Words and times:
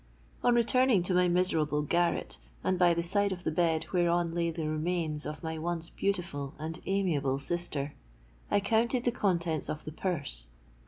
"On 0.43 0.55
returning 0.55 1.03
to 1.03 1.13
my 1.13 1.27
miserable 1.27 1.83
garret, 1.83 2.39
and 2.63 2.79
by 2.79 2.91
the 2.95 3.03
side 3.03 3.31
of 3.31 3.43
the 3.43 3.51
bed 3.51 3.85
whereon 3.93 4.33
lay 4.33 4.49
the 4.49 4.67
remains 4.67 5.27
of 5.27 5.43
my 5.43 5.59
once 5.59 5.91
beautiful 5.91 6.55
and 6.57 6.81
amiable 6.87 7.37
sister, 7.37 7.93
I 8.49 8.61
counted 8.61 9.03
the 9.03 9.11
contents 9.11 9.69
of 9.69 9.85
the 9.85 9.91
purse. 9.91 10.47